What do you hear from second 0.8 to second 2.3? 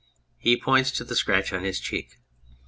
to the scratch on his cheek.)